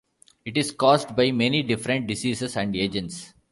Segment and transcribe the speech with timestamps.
[0.45, 3.35] It is caused by many different diseases and agents.